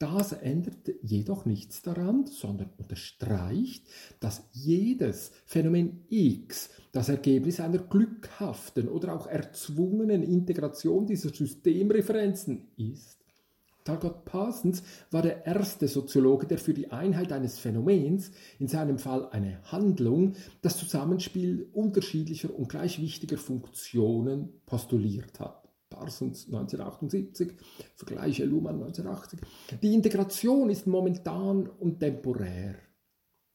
Das 0.00 0.32
ändert 0.32 0.90
jedoch 1.02 1.44
nichts 1.44 1.82
daran, 1.82 2.24
sondern 2.24 2.70
unterstreicht, 2.78 3.86
dass 4.18 4.48
jedes 4.50 5.30
Phänomen 5.44 6.06
X 6.08 6.70
das 6.90 7.10
Ergebnis 7.10 7.60
einer 7.60 7.80
glückhaften 7.80 8.88
oder 8.88 9.14
auch 9.14 9.26
erzwungenen 9.26 10.22
Integration 10.22 11.04
dieser 11.04 11.28
Systemreferenzen 11.28 12.68
ist. 12.78 13.18
Talcott 13.84 14.24
Parsons 14.24 14.82
war 15.10 15.20
der 15.20 15.44
erste 15.44 15.86
Soziologe, 15.86 16.46
der 16.46 16.56
für 16.56 16.72
die 16.72 16.90
Einheit 16.90 17.30
eines 17.30 17.58
Phänomens, 17.58 18.30
in 18.58 18.68
seinem 18.68 18.98
Fall 18.98 19.28
eine 19.28 19.62
Handlung, 19.64 20.32
das 20.62 20.78
Zusammenspiel 20.78 21.68
unterschiedlicher 21.74 22.48
und 22.58 22.70
gleich 22.70 23.02
wichtiger 23.02 23.36
Funktionen 23.36 24.62
postuliert 24.64 25.40
hat. 25.40 25.59
Parsons 26.00 26.46
1978, 26.46 27.52
Vergleiche 27.94 28.46
Luhmann 28.46 28.76
1980. 28.76 29.40
Die 29.82 29.92
Integration 29.92 30.70
ist 30.70 30.86
momentan 30.86 31.68
und 31.68 32.00
temporär. 32.00 32.76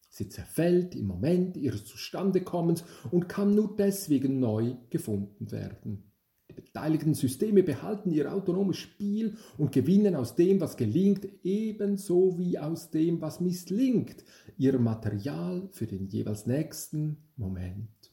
Sie 0.09 0.29
zerfällt 0.29 0.95
im 0.95 1.07
Moment 1.07 1.57
ihres 1.57 1.85
Zustandekommens 1.85 2.83
und 3.09 3.27
kann 3.27 3.55
nur 3.55 3.75
deswegen 3.75 4.39
neu 4.39 4.75
gefunden 4.91 5.51
werden. 5.51 6.11
Die 6.47 6.53
beteiligten 6.53 7.15
Systeme 7.15 7.63
behalten 7.63 8.11
ihr 8.11 8.31
autonomes 8.31 8.77
Spiel 8.77 9.37
und 9.57 9.71
gewinnen 9.71 10.15
aus 10.15 10.35
dem, 10.35 10.61
was 10.61 10.77
gelingt, 10.77 11.27
ebenso 11.43 12.37
wie 12.37 12.59
aus 12.59 12.91
dem, 12.91 13.21
was 13.21 13.41
misslingt, 13.41 14.23
ihr 14.57 14.77
Material 14.77 15.67
für 15.71 15.87
den 15.87 16.07
jeweils 16.09 16.45
nächsten 16.45 17.17
Moment. 17.37 18.04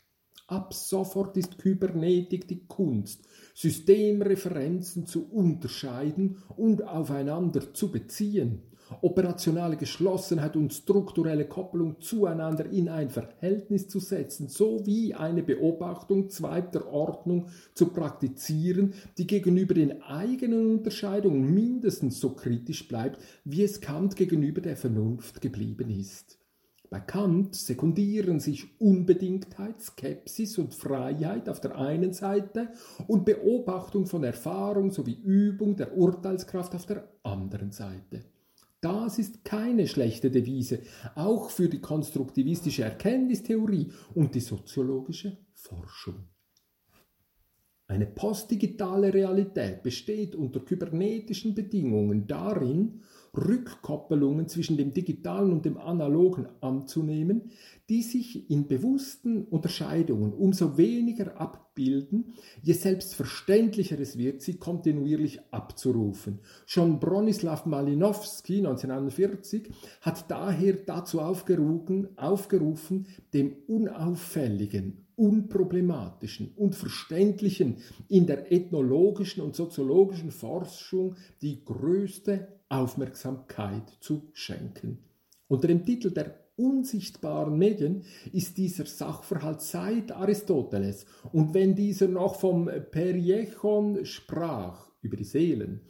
Ab 0.53 0.75
sofort 0.75 1.39
ist 1.39 1.57
Kybernetik 1.57 2.47
die 2.47 2.67
Kunst, 2.67 3.27
Systemreferenzen 3.55 5.07
zu 5.07 5.27
unterscheiden 5.33 6.43
und 6.59 6.87
aufeinander 6.87 7.73
zu 7.73 7.91
beziehen, 7.91 8.61
operationale 9.01 9.79
Geschlossenheit 9.79 10.55
und 10.55 10.75
strukturelle 10.75 11.47
Kopplung 11.47 12.03
zueinander 12.03 12.67
in 12.67 12.91
ein 12.91 13.09
Verhältnis 13.09 13.89
zu 13.89 13.99
setzen, 13.99 14.49
sowie 14.49 15.15
eine 15.15 15.43
Beobachtung 15.43 16.29
zweiter 16.29 16.87
Ordnung 16.93 17.49
zu 17.73 17.87
praktizieren, 17.87 18.93
die 19.17 19.27
gegenüber 19.27 19.73
den 19.73 20.03
eigenen 20.03 20.71
Unterscheidungen 20.71 21.55
mindestens 21.55 22.21
so 22.21 22.35
kritisch 22.35 22.87
bleibt, 22.87 23.19
wie 23.47 23.63
es 23.63 23.81
Kant 23.81 24.17
gegenüber 24.17 24.61
der 24.61 24.77
Vernunft 24.77 25.41
geblieben 25.41 25.89
ist. 25.89 26.42
Bei 26.93 27.01
Kant 27.01 27.57
sekundieren 27.57 28.39
sich 28.39 28.79
Unbedingtheit, 28.79 29.81
Skepsis 29.81 30.59
und 30.59 30.75
Freiheit 30.75 31.49
auf 31.49 31.59
der 31.59 31.79
einen 31.79 32.13
Seite 32.13 32.69
und 33.07 33.25
Beobachtung 33.25 34.05
von 34.05 34.23
Erfahrung 34.25 34.91
sowie 34.91 35.19
Übung 35.25 35.75
der 35.75 35.97
Urteilskraft 35.97 36.75
auf 36.75 36.85
der 36.85 37.09
anderen 37.23 37.73
Seite. 37.73 38.27
Das 38.83 39.19
ist 39.19 39.43
keine 39.43 39.87
schlechte 39.87 40.31
Devise, 40.31 40.81
auch 41.15 41.49
für 41.49 41.71
die 41.71 41.81
konstruktivistische 41.81 42.83
Erkenntnistheorie 42.83 43.91
und 44.15 44.35
die 44.35 44.41
soziologische 44.41 45.39
Forschung. 45.55 46.29
Eine 47.87 48.07
postdigitale 48.07 49.15
Realität 49.15 49.83
besteht 49.83 50.35
unter 50.35 50.61
kybernetischen 50.61 51.55
Bedingungen 51.55 52.27
darin, 52.27 53.01
Rückkoppelungen 53.37 54.47
zwischen 54.49 54.77
dem 54.77 54.93
Digitalen 54.93 55.53
und 55.53 55.65
dem 55.65 55.79
Analogen 55.79 56.47
anzunehmen, 56.61 57.51
die 57.89 58.03
sich 58.03 58.51
in 58.51 58.69
bewussten 58.69 59.45
Unterscheidungen 59.45 60.35
umso 60.35 60.77
weniger 60.77 61.41
abbilden, 61.41 62.35
je 62.63 62.75
selbstverständlicher 62.75 63.99
es 63.99 64.19
wird, 64.19 64.43
sie 64.43 64.59
kontinuierlich 64.59 65.41
abzurufen. 65.51 66.41
Schon 66.67 67.01
Bronislaw 67.01 67.69
Malinowski 67.69 68.59
1941 68.59 69.71
hat 70.03 70.31
daher 70.31 70.75
dazu 70.75 71.21
aufgerufen, 71.21 72.09
aufgerufen 72.17 73.07
dem 73.33 73.57
Unauffälligen, 73.67 75.07
Unproblematischen 75.17 76.53
und 76.57 76.75
Verständlichen 76.75 77.79
in 78.09 78.27
der 78.27 78.53
ethnologischen 78.53 79.43
und 79.43 79.55
soziologischen 79.55 80.31
Forschung 80.31 81.15
die 81.41 81.65
größte 81.65 82.49
Aufmerksamkeit 82.73 83.89
zu 84.01 84.31
schenken. 84.33 85.05
Unter 85.47 85.69
dem 85.69 85.85
Titel 85.85 86.11
der 86.11 86.43
unsichtbaren 86.57 87.57
Medien 87.59 88.05
ist 88.33 88.57
dieser 88.57 88.87
Sachverhalt 88.87 89.61
seit 89.61 90.13
Aristoteles 90.13 91.07
und 91.33 91.55
wenn 91.55 91.75
dieser 91.75 92.09
noch 92.09 92.37
vom 92.41 92.71
Periechon 92.91 94.05
sprach 94.07 94.91
über 95.03 95.17
die 95.17 95.25
Seelen, 95.25 95.83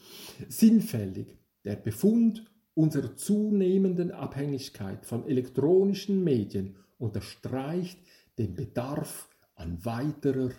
sinnfällig 0.49 1.39
der 1.65 1.77
Befund 1.77 2.51
unserer 2.75 3.15
zunehmenden 3.15 4.11
Abhängigkeit 4.11 5.05
von 5.07 5.27
elektronischen 5.27 6.25
Medien 6.25 6.77
unterstreicht 6.99 7.99
den 8.39 8.55
Bedarf 8.55 9.29
an 9.55 9.85
weiterer 9.85 10.51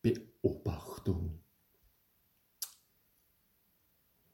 Beobachtung. 0.00 1.40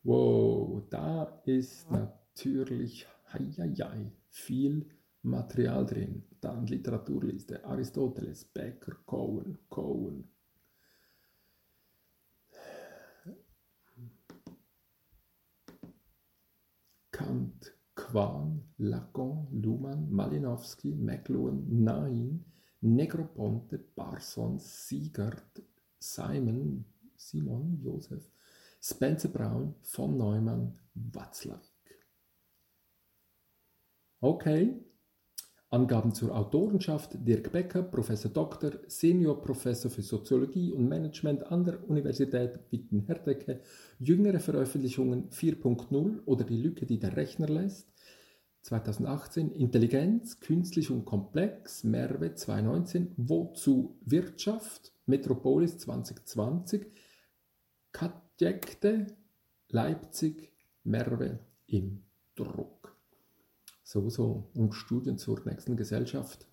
Wow, 0.06 0.84
da 0.88 1.24
ist 1.46 1.90
natürlich 1.90 3.08
hei, 3.32 3.52
hei, 3.58 3.74
hei, 3.74 4.12
viel 4.28 4.86
Material 5.22 5.84
drin. 5.84 6.22
Dann 6.40 6.64
Literaturliste, 6.64 7.64
Aristoteles, 7.64 8.44
Becker, 8.44 8.94
Cohen, 9.04 9.58
Cohen. 9.68 10.28
Kant, 17.10 17.74
Quan, 17.96 18.62
Lacan, 18.78 19.48
Luhmann, 19.50 20.08
Malinowski, 20.08 20.94
McLuhan, 20.94 21.64
Nain, 21.82 22.44
Negroponte, 22.80 23.78
Parsons, 23.78 24.86
Siegert, 24.86 25.64
Simon, 25.98 26.84
Simon, 27.16 27.80
Josef, 27.82 28.30
Spencer 28.88 29.30
Brown, 29.30 29.74
von 29.82 30.16
Neumann, 30.16 30.78
Watzlawick. 30.94 31.98
Okay, 34.20 34.76
Angaben 35.70 36.14
zur 36.14 36.32
Autorenschaft. 36.32 37.16
Dirk 37.26 37.50
Becker, 37.50 37.82
Professor 37.82 38.30
Dr., 38.30 38.78
Seniorprofessor 38.86 39.90
für 39.90 40.02
Soziologie 40.02 40.70
und 40.70 40.88
Management 40.88 41.50
an 41.50 41.64
der 41.64 41.82
Universität 41.90 42.60
Witten-Herdecke, 42.70 43.60
jüngere 43.98 44.38
Veröffentlichungen 44.38 45.30
4.0 45.30 46.24
oder 46.24 46.44
Die 46.44 46.56
Lücke, 46.56 46.86
die 46.86 47.00
der 47.00 47.16
Rechner 47.16 47.48
lässt, 47.48 47.88
2018 48.62 49.50
Intelligenz, 49.50 50.38
künstlich 50.38 50.92
und 50.92 51.04
komplex, 51.06 51.82
Merve 51.82 52.36
2019, 52.36 53.14
Wozu 53.16 53.98
Wirtschaft, 54.02 54.92
Metropolis 55.06 55.76
2020, 55.78 56.86
Katjekte, 58.38 59.06
Leipzig, 59.70 60.52
Merve 60.84 61.38
im 61.68 62.02
Druck. 62.34 62.94
So, 63.82 64.10
so, 64.10 64.50
und 64.52 64.74
Studien 64.74 65.16
zur 65.16 65.40
nächsten 65.46 65.74
Gesellschaft. 65.74 66.46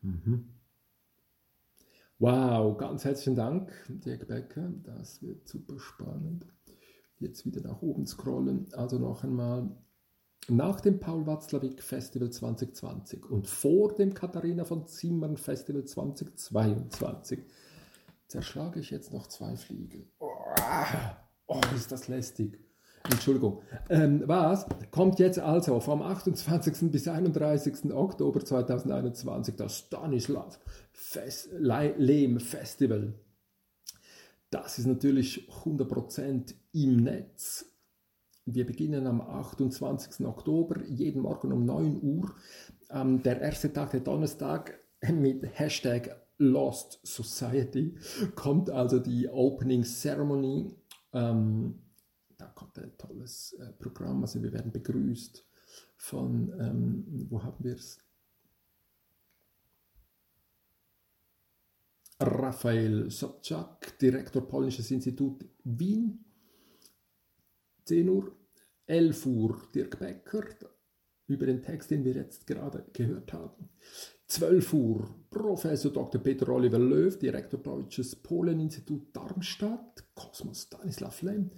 Mhm. 0.00 0.48
Wow, 2.18 2.76
ganz 2.76 3.04
herzlichen 3.04 3.36
Dank, 3.36 3.70
Dirk 3.86 4.26
Becker. 4.26 4.72
Das 4.82 5.22
wird 5.22 5.46
super 5.46 5.78
spannend. 5.78 6.44
Jetzt 7.20 7.46
wieder 7.46 7.60
nach 7.60 7.80
oben 7.80 8.04
scrollen. 8.04 8.66
Also 8.72 8.98
noch 8.98 9.22
einmal 9.22 9.70
nach 10.48 10.80
dem 10.80 10.98
Paul 10.98 11.24
Watzlawick 11.24 11.80
Festival 11.84 12.30
2020 12.30 13.30
und 13.30 13.46
vor 13.46 13.94
dem 13.94 14.12
Katharina 14.12 14.64
von 14.64 14.88
Zimmern 14.88 15.36
Festival 15.36 15.84
2022 15.84 17.44
zerschlage 18.32 18.80
ich 18.80 18.90
jetzt 18.90 19.12
noch 19.12 19.26
zwei 19.26 19.54
Fliegen. 19.56 20.10
Oh, 20.18 20.31
oh 21.46 21.60
ist 21.74 21.92
das 21.92 22.08
lästig. 22.08 22.58
Entschuldigung. 23.10 23.62
Ähm, 23.88 24.22
was? 24.26 24.66
Kommt 24.90 25.18
jetzt 25.18 25.38
also 25.38 25.80
vom 25.80 26.02
28. 26.02 26.90
bis 26.92 27.08
31. 27.08 27.92
Oktober 27.92 28.44
2021 28.44 29.56
das 29.56 29.78
Stanislav 29.78 30.60
Fest 30.92 31.50
Lehm 31.52 32.38
Festival. 32.38 33.14
Das 34.50 34.78
ist 34.78 34.86
natürlich 34.86 35.48
100% 35.64 36.54
im 36.72 36.96
Netz 36.98 37.72
wir 38.44 38.66
beginnen 38.66 39.06
am 39.06 39.20
28. 39.20 40.26
Oktober, 40.26 40.82
jeden 40.84 41.22
Morgen 41.22 41.52
um 41.52 41.64
9 41.64 42.02
Uhr. 42.02 42.34
Ähm, 42.90 43.22
der 43.22 43.40
erste 43.40 43.72
Tag, 43.72 43.92
der 43.92 44.00
Donnerstag, 44.00 44.80
mit 45.12 45.46
Hashtag 45.58 46.21
Lost 46.38 47.00
Society 47.04 47.96
kommt 48.34 48.70
also 48.70 48.98
die 48.98 49.28
Opening 49.28 49.84
Ceremony. 49.84 50.74
Ähm, 51.12 51.78
da 52.38 52.46
kommt 52.46 52.78
ein 52.78 52.96
tolles 52.98 53.52
äh, 53.54 53.72
Programm, 53.72 54.22
also 54.22 54.42
wir 54.42 54.52
werden 54.52 54.72
begrüßt 54.72 55.46
von, 55.96 56.52
ähm, 56.58 57.26
wo 57.30 57.42
haben 57.42 57.62
wir 57.64 57.74
es? 57.74 57.98
Raphael 62.18 63.10
Sobczak, 63.10 63.98
Direktor 63.98 64.46
Polnisches 64.46 64.90
Institut 64.90 65.44
Wien 65.64 66.24
10 67.84 68.08
Uhr, 68.08 68.36
11 68.86 69.26
Uhr 69.26 69.62
Dirk 69.74 69.98
Becker 69.98 70.44
über 71.26 71.46
den 71.46 71.62
Text, 71.62 71.90
den 71.90 72.04
wir 72.04 72.14
jetzt 72.14 72.46
gerade 72.46 72.84
gehört 72.92 73.32
haben. 73.32 73.68
12 74.26 74.72
Uhr 74.72 75.21
Professor 75.32 75.90
Dr. 75.90 76.20
Peter 76.20 76.48
Oliver 76.50 76.78
Löw, 76.78 77.18
Direktor 77.18 77.58
Deutsches 77.58 78.14
Poleninstitut 78.14 79.16
Darmstadt, 79.16 80.04
Kosmos 80.14 80.64
Stanislav 80.64 81.22
Lem. 81.22 81.50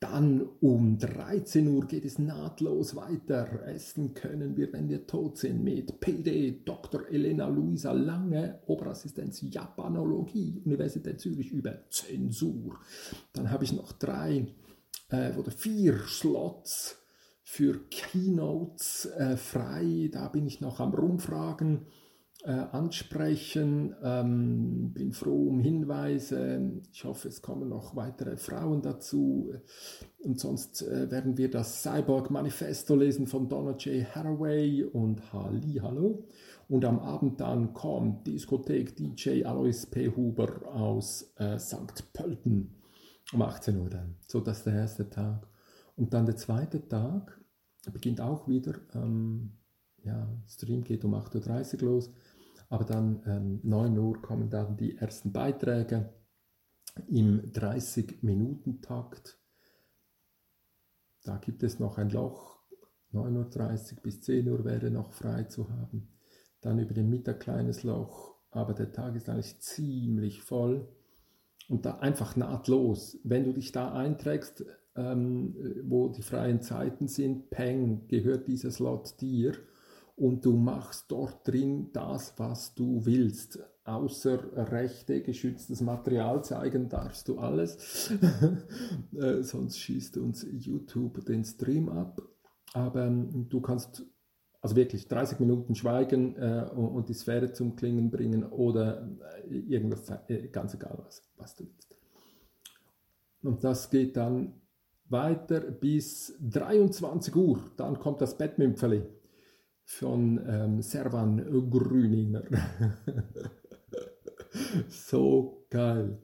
Dann 0.00 0.42
um 0.60 0.98
13 0.98 1.68
Uhr 1.68 1.86
geht 1.86 2.04
es 2.04 2.18
nahtlos 2.18 2.96
weiter. 2.96 3.64
Essen 3.64 4.14
können 4.14 4.56
wir, 4.56 4.72
wenn 4.72 4.88
wir 4.88 5.06
tot 5.06 5.38
sind, 5.38 5.62
mit 5.62 6.00
PD 6.00 6.62
Dr. 6.64 7.08
Elena 7.08 7.46
Luisa 7.46 7.92
Lange, 7.92 8.58
Oberassistenz 8.66 9.40
Japanologie, 9.42 10.60
Universität 10.64 11.20
Zürich 11.20 11.52
über 11.52 11.88
Zensur. 11.90 12.80
Dann 13.34 13.52
habe 13.52 13.62
ich 13.62 13.72
noch 13.72 13.92
drei 13.92 14.48
äh, 15.10 15.32
oder 15.36 15.52
vier 15.52 16.00
Slots 16.08 16.98
für 17.44 17.88
Keynotes 17.88 19.06
äh, 19.16 19.36
frei. 19.36 20.10
Da 20.12 20.26
bin 20.26 20.48
ich 20.48 20.60
noch 20.60 20.80
am 20.80 20.92
Rumfragen, 20.92 21.86
äh, 22.44 22.50
ansprechen. 22.50 23.94
Ähm, 24.02 24.92
bin 24.92 25.12
froh 25.12 25.48
um 25.48 25.60
Hinweise. 25.60 26.80
Ich 26.92 27.04
hoffe, 27.04 27.28
es 27.28 27.42
kommen 27.42 27.68
noch 27.68 27.96
weitere 27.96 28.36
Frauen 28.36 28.82
dazu. 28.82 29.52
Und 30.18 30.40
sonst 30.40 30.82
äh, 30.82 31.10
werden 31.10 31.36
wir 31.36 31.50
das 31.50 31.82
Cyborg 31.82 32.30
Manifesto 32.30 32.94
lesen 32.94 33.26
von 33.26 33.48
Donna 33.48 33.76
J. 33.76 34.04
Haraway 34.14 34.84
und 34.84 35.32
Halli 35.32 35.80
Hallo. 35.82 36.26
Und 36.68 36.84
am 36.84 37.00
Abend 37.00 37.40
dann 37.40 37.74
kommt 37.74 38.26
Diskothek 38.26 38.96
DJ 38.96 39.44
Alois 39.44 39.86
P. 39.90 40.08
Huber 40.08 40.66
aus 40.72 41.32
äh, 41.36 41.58
St. 41.58 42.12
Pölten 42.12 42.76
um 43.32 43.42
18 43.42 43.78
Uhr 43.78 43.90
dann. 43.90 44.16
So, 44.26 44.40
das 44.40 44.58
ist 44.58 44.66
der 44.66 44.74
erste 44.74 45.08
Tag. 45.10 45.46
Und 45.96 46.14
dann 46.14 46.26
der 46.26 46.36
zweite 46.36 46.88
Tag 46.88 47.38
beginnt 47.92 48.20
auch 48.20 48.48
wieder, 48.48 48.74
ähm, 48.94 49.58
ja, 50.04 50.28
Stream 50.46 50.84
geht 50.84 51.04
um 51.04 51.14
8.30 51.14 51.82
Uhr 51.82 51.90
los, 51.90 52.10
aber 52.72 52.84
dann 52.86 53.22
ähm, 53.26 53.60
9 53.64 53.98
Uhr 53.98 54.22
kommen 54.22 54.48
dann 54.48 54.78
die 54.78 54.96
ersten 54.96 55.30
Beiträge 55.30 56.08
im 57.06 57.52
30-Minuten-Takt. 57.52 59.38
Da 61.22 61.36
gibt 61.36 61.62
es 61.64 61.78
noch 61.78 61.98
ein 61.98 62.08
Loch, 62.08 62.60
9.30 63.12 63.96
Uhr 63.96 64.02
bis 64.02 64.22
10 64.22 64.48
Uhr 64.48 64.64
wäre 64.64 64.90
noch 64.90 65.12
frei 65.12 65.42
zu 65.44 65.68
haben. 65.68 66.08
Dann 66.62 66.78
über 66.78 66.94
den 66.94 67.10
Mittag 67.10 67.40
kleines 67.40 67.82
Loch, 67.82 68.36
aber 68.50 68.72
der 68.72 68.90
Tag 68.90 69.16
ist 69.16 69.28
eigentlich 69.28 69.60
ziemlich 69.60 70.40
voll 70.40 70.88
und 71.68 71.84
da 71.84 71.98
einfach 71.98 72.36
nahtlos. 72.36 73.18
Wenn 73.22 73.44
du 73.44 73.52
dich 73.52 73.72
da 73.72 73.92
einträgst, 73.92 74.64
ähm, 74.96 75.54
wo 75.84 76.08
die 76.08 76.22
freien 76.22 76.62
Zeiten 76.62 77.06
sind, 77.06 77.50
peng, 77.50 78.08
gehört 78.08 78.48
dieser 78.48 78.70
Slot 78.70 79.20
dir 79.20 79.52
und 80.16 80.44
du 80.44 80.56
machst 80.56 81.10
dort 81.10 81.46
drin 81.46 81.90
das, 81.92 82.34
was 82.36 82.74
du 82.74 83.04
willst. 83.04 83.58
außer 83.84 84.70
Rechte 84.70 85.22
geschütztes 85.22 85.80
Material 85.80 86.44
zeigen, 86.44 86.88
darfst 86.88 87.26
du 87.26 87.38
alles. 87.38 88.12
äh, 89.16 89.42
sonst 89.42 89.80
schießt 89.80 90.18
uns 90.18 90.46
YouTube 90.52 91.24
den 91.24 91.44
Stream 91.44 91.88
ab. 91.88 92.22
Aber 92.74 93.06
ähm, 93.06 93.48
du 93.48 93.60
kannst 93.60 94.06
also 94.60 94.76
wirklich 94.76 95.08
30 95.08 95.40
Minuten 95.40 95.74
schweigen 95.74 96.36
äh, 96.36 96.70
und, 96.72 96.88
und, 96.88 97.08
die 97.08 97.14
Sphäre 97.14 97.52
zum 97.52 97.74
Klingen 97.74 98.10
bringen 98.10 98.44
oder 98.44 99.08
äh, 99.50 99.58
irgendwas, 99.58 100.08
äh, 100.28 100.46
ganz 100.48 100.74
egal 100.74 100.96
was, 101.04 101.22
was 101.36 101.56
du 101.56 101.64
willst. 101.64 101.92
Und 103.42 103.64
das 103.64 103.90
geht 103.90 104.16
dann 104.16 104.60
weiter 105.08 105.60
bis 105.60 106.34
23 106.40 107.34
Uhr. 107.34 107.58
Dann 107.76 107.98
kommt 107.98 108.20
das 108.20 108.38
Bettmümpfeli 108.38 109.02
von 109.84 110.40
ähm, 110.46 110.82
Servan 110.82 111.70
Grüninger. 111.70 112.42
so 114.88 115.66
geil. 115.70 116.18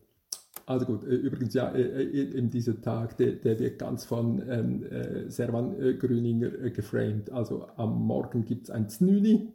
Also 0.67 0.85
gut, 0.85 1.05
äh, 1.05 1.15
übrigens 1.15 1.55
ja, 1.55 1.71
äh, 1.71 1.81
äh, 1.81 2.37
in 2.37 2.51
diesem 2.51 2.83
Tag, 2.83 3.17
der, 3.17 3.33
der 3.33 3.59
wird 3.59 3.79
ganz 3.79 4.05
von 4.05 4.43
ähm, 4.49 4.83
äh, 4.85 5.31
Servan 5.31 5.99
Grüninger 5.99 6.51
geframed. 6.71 7.31
Also 7.31 7.67
am 7.77 8.07
Morgen 8.07 8.45
gibt 8.45 8.65
es 8.65 8.71
ein 8.71 8.91
Znüni 8.91 9.55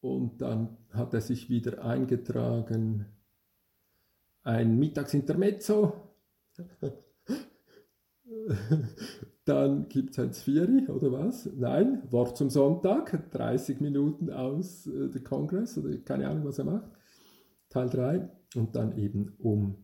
und 0.00 0.40
dann 0.40 0.76
hat 0.90 1.12
er 1.14 1.20
sich 1.20 1.50
wieder 1.50 1.84
eingetragen, 1.84 3.06
ein 4.42 4.78
Mittagsintermezzo. 4.78 5.92
Dann 9.44 9.88
gibt 9.90 10.12
es 10.12 10.18
ein 10.18 10.32
Zvieri, 10.32 10.86
oder 10.88 11.12
was? 11.12 11.50
Nein, 11.54 12.02
Wort 12.10 12.38
zum 12.38 12.48
Sonntag, 12.48 13.30
30 13.30 13.80
Minuten 13.80 14.30
aus 14.30 14.86
äh, 14.86 15.08
der 15.10 15.22
Kongress, 15.22 15.76
oder 15.76 15.96
keine 15.98 16.28
Ahnung, 16.28 16.44
was 16.46 16.58
er 16.58 16.64
macht. 16.64 16.90
Teil 17.68 17.90
3 17.90 18.28
und 18.54 18.74
dann 18.74 18.96
eben 18.96 19.34
um 19.38 19.76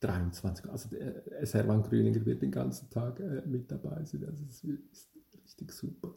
23 0.00 0.70
Also 0.70 0.90
der 0.90 1.24
Hermann 1.52 1.82
Grüninger 1.82 2.24
wird 2.24 2.42
den 2.42 2.52
ganzen 2.52 2.88
Tag 2.90 3.18
äh, 3.20 3.42
mit 3.46 3.70
dabei 3.70 4.04
sein. 4.04 4.24
Also 4.24 4.44
das 4.44 4.62
ist 4.62 5.08
richtig 5.42 5.72
super. 5.72 6.14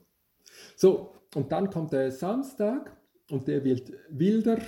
So, 0.75 1.15
und 1.33 1.51
dann 1.51 1.69
kommt 1.69 1.93
der 1.93 2.11
Samstag 2.11 2.95
und 3.29 3.47
der 3.47 3.63
wird 3.63 3.91
wilder. 4.09 4.59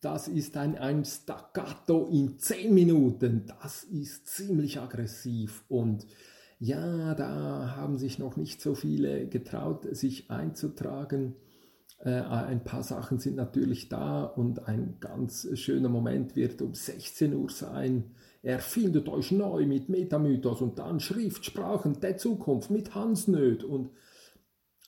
Das 0.00 0.28
ist 0.28 0.56
ein, 0.56 0.78
ein 0.78 1.04
Staccato 1.04 2.06
in 2.06 2.38
10 2.38 2.72
Minuten. 2.72 3.46
Das 3.60 3.84
ist 3.84 4.28
ziemlich 4.28 4.78
aggressiv 4.78 5.64
und 5.68 6.06
ja, 6.60 7.14
da 7.14 7.74
haben 7.74 7.96
sich 7.96 8.18
noch 8.18 8.36
nicht 8.36 8.60
so 8.60 8.74
viele 8.74 9.26
getraut, 9.26 9.88
sich 9.96 10.30
einzutragen. 10.30 11.34
Äh, 12.00 12.20
ein 12.20 12.64
paar 12.64 12.82
Sachen 12.82 13.18
sind 13.18 13.36
natürlich 13.36 13.88
da 13.88 14.24
und 14.24 14.68
ein 14.68 14.98
ganz 15.00 15.48
schöner 15.54 15.88
Moment 15.88 16.36
wird 16.36 16.60
um 16.60 16.74
16 16.74 17.34
Uhr 17.34 17.48
sein. 17.48 18.14
Erfindet 18.42 19.08
euch 19.08 19.32
neu 19.32 19.66
mit 19.66 19.88
Metamythos 19.88 20.60
und 20.60 20.78
dann 20.78 21.00
Schriftsprachen 21.00 21.98
der 22.00 22.18
Zukunft 22.18 22.70
mit 22.70 22.94
Hansnöd 22.94 23.64
und, 23.64 23.92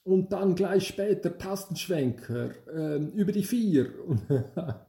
und 0.04 0.30
dann 0.34 0.54
gleich 0.54 0.86
später 0.86 1.38
Tastenschwenker 1.38 2.50
äh, 2.68 2.98
über 2.98 3.32
die 3.32 3.44
vier. 3.44 3.94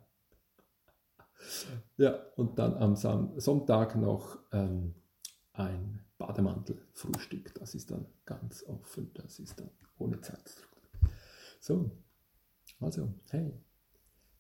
ja, 1.98 2.20
und 2.36 2.60
dann 2.60 2.74
am 2.74 2.98
Sonntag 2.98 3.96
noch 3.96 4.40
ähm, 4.52 4.96
ein 5.54 5.93
Bademantelfrühstück. 6.34 7.54
Das 7.56 7.76
ist 7.76 7.92
dann 7.92 8.06
ganz 8.26 8.64
offen, 8.68 9.12
das 9.14 9.40
ist 9.40 9.60
dann 9.60 9.70
ohne 9.98 10.20
Zeitdruck. 10.22 10.68
So, 11.60 11.92
also, 12.80 13.14
hey. 13.30 13.54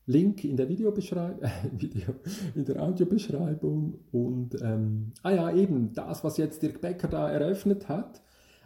Link 0.05 0.43
in 0.43 0.57
der 0.57 0.67
Videobeschreibung, 0.67 1.41
äh, 1.43 1.49
Video, 1.77 2.15
in 2.55 2.65
der 2.65 2.83
Audiobeschreibung 2.83 3.99
und 4.11 4.61
ähm, 4.61 5.13
ah 5.21 5.31
ja, 5.31 5.55
eben 5.55 5.93
das, 5.93 6.25
was 6.25 6.35
jetzt 6.35 6.61
Dirk 6.61 6.81
Becker 6.81 7.07
da 7.07 7.29
eröffnet 7.31 7.87
hat. 7.87 8.21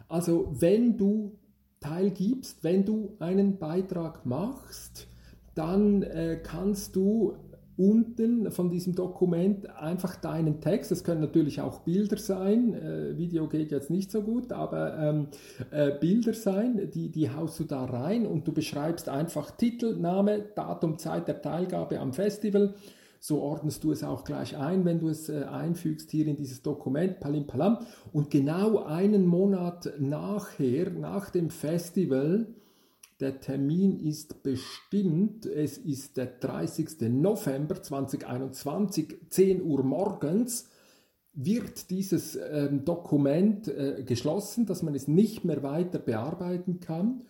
Also, 0.08 0.52
wenn 0.58 0.96
du 0.96 1.38
teilgibst, 1.78 2.64
wenn 2.64 2.84
du 2.84 3.16
einen 3.20 3.58
Beitrag 3.58 4.26
machst, 4.26 5.06
dann 5.54 6.02
äh, 6.02 6.40
kannst 6.42 6.96
du 6.96 7.36
unten 7.78 8.50
von 8.50 8.70
diesem 8.70 8.96
Dokument 8.96 9.70
einfach 9.78 10.16
deinen 10.16 10.60
Text, 10.60 10.90
das 10.90 11.04
können 11.04 11.20
natürlich 11.20 11.60
auch 11.60 11.80
Bilder 11.80 12.18
sein, 12.18 12.74
äh, 12.74 13.16
Video 13.16 13.48
geht 13.48 13.70
jetzt 13.70 13.88
nicht 13.88 14.10
so 14.10 14.22
gut, 14.22 14.52
aber 14.52 14.98
ähm, 14.98 15.28
äh, 15.70 15.92
Bilder 15.92 16.34
sein, 16.34 16.90
die, 16.92 17.08
die 17.10 17.30
haust 17.30 17.60
du 17.60 17.64
da 17.64 17.84
rein 17.84 18.26
und 18.26 18.46
du 18.48 18.52
beschreibst 18.52 19.08
einfach 19.08 19.52
Titel, 19.52 19.96
Name, 19.96 20.44
Datum, 20.56 20.98
Zeit 20.98 21.28
der 21.28 21.40
Teilgabe 21.40 22.00
am 22.00 22.12
Festival. 22.12 22.74
So 23.20 23.40
ordnest 23.40 23.82
du 23.84 23.92
es 23.92 24.04
auch 24.04 24.24
gleich 24.24 24.56
ein, 24.56 24.84
wenn 24.84 24.98
du 24.98 25.08
es 25.08 25.28
äh, 25.28 25.44
einfügst 25.44 26.10
hier 26.10 26.26
in 26.26 26.36
dieses 26.36 26.62
Dokument, 26.62 27.20
Palim 27.20 27.46
Palam. 27.46 27.78
Und 28.12 28.30
genau 28.30 28.84
einen 28.84 29.26
Monat 29.26 29.92
nachher, 30.00 30.90
nach 30.90 31.30
dem 31.30 31.50
Festival, 31.50 32.46
der 33.20 33.40
Termin 33.40 33.98
ist 33.98 34.42
bestimmt. 34.42 35.44
Es 35.46 35.78
ist 35.78 36.16
der 36.16 36.26
30. 36.26 37.00
November 37.10 37.82
2021, 37.82 39.16
10 39.28 39.62
Uhr 39.62 39.82
morgens 39.82 40.68
wird 41.32 41.90
dieses 41.90 42.36
ähm, 42.36 42.84
Dokument 42.84 43.68
äh, 43.68 44.02
geschlossen, 44.04 44.66
dass 44.66 44.82
man 44.82 44.94
es 44.94 45.06
nicht 45.06 45.44
mehr 45.44 45.62
weiter 45.62 45.98
bearbeiten 45.98 46.80
kann. 46.80 47.22